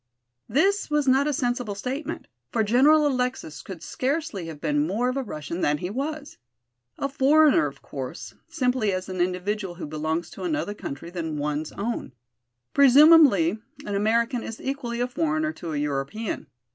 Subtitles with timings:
[0.49, 5.15] This was not a sensible statement, for General Alexis could scarcely have been more of
[5.17, 6.39] a Russian than he was.
[6.97, 11.71] A foreigner, of course, simply is an individual who belongs to another country than one's
[11.73, 12.13] own.
[12.73, 16.47] Presumably an American is equally a foreigner to a European.